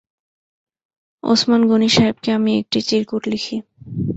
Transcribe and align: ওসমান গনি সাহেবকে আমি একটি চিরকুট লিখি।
ওসমান 1.23 1.61
গনি 1.69 1.89
সাহেবকে 1.89 2.29
আমি 2.31 2.51
একটি 2.61 2.79
চিরকুট 2.87 3.23
লিখি। 3.31 3.57